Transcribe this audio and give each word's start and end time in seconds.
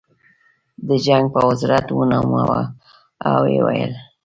د 0.87 0.89
جنګ 1.05 1.25
په 1.33 1.39
وزارت 1.49 1.85
ونوموه 1.91 2.59
او 3.29 3.39
ویې 3.45 3.59
ویل 3.65 3.93